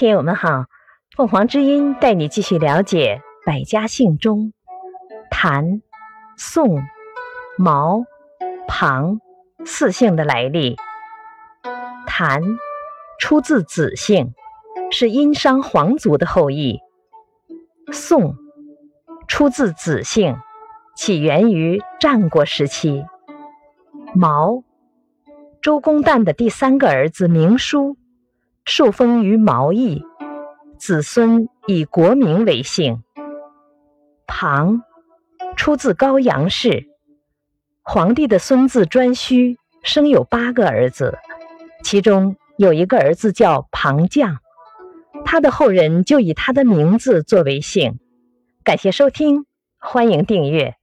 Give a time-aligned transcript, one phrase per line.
[0.00, 0.64] 听友们好，
[1.14, 4.54] 凤凰之音带你继续了解百家姓中
[5.30, 5.82] 谭、
[6.38, 6.82] 宋、
[7.58, 8.04] 毛、
[8.66, 9.20] 庞
[9.66, 10.78] 四姓的来历。
[12.06, 12.40] 谭
[13.18, 14.32] 出自子姓，
[14.90, 16.80] 是殷商皇族的后裔。
[17.92, 18.36] 宋
[19.28, 20.38] 出自子姓，
[20.96, 23.04] 起源于战国时期。
[24.14, 24.62] 毛，
[25.60, 27.98] 周公旦的第三个儿子明叔。
[28.72, 30.04] 受封于毛邑，
[30.78, 33.02] 子孙以国名为姓。
[34.28, 34.84] 庞
[35.56, 36.86] 出自高阳氏，
[37.82, 41.18] 皇帝的孙子颛顼生有八个儿子，
[41.82, 44.36] 其中有一个儿子叫庞绛，
[45.24, 47.98] 他的后人就以他的名字作为姓。
[48.62, 49.46] 感谢收听，
[49.80, 50.76] 欢迎订阅。